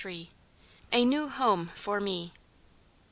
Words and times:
A 0.91 1.05
NEW 1.05 1.27
HOME 1.29 1.67
FOR 1.75 1.99
ME. 1.99 2.33